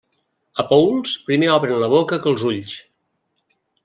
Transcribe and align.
A 0.61 0.63
Paüls, 0.69 1.11
primer 1.27 1.51
obren 1.55 1.77
la 1.83 1.89
boca 1.91 2.19
que 2.23 2.31
els 2.31 2.47
ulls. 2.53 2.73